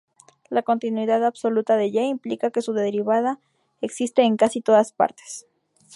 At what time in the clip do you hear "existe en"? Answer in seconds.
3.81-4.35